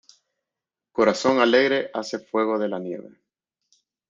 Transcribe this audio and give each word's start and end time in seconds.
Corazón 0.91 1.41
alegre 1.41 1.91
hace 1.93 2.17
fuego 2.17 2.57
de 2.57 2.67
la 2.67 2.79
nieve. 2.79 3.19